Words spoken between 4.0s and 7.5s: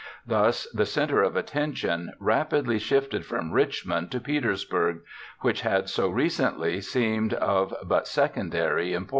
to Petersburg, which had so recently seemed